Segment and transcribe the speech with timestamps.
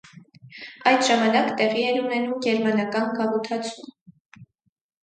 [0.91, 4.47] Այդ ժամանակ տեղի էր ունենում գերմանական գաղութացում։